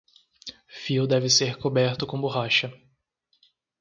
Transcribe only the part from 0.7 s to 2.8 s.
Fio deve ser coberto com borracha.